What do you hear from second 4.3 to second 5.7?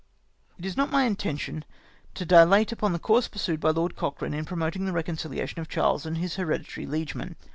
in promoting the reconciliation of